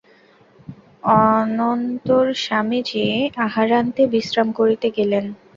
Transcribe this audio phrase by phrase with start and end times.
[1.23, 3.05] অনন্তর স্বামীজী
[3.45, 5.25] আহারান্তে বিশ্রাম করিতে গেলেন।